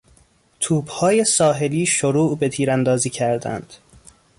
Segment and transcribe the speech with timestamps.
[0.59, 3.73] توپهای ساحلی شروع به تیراندازی کردند.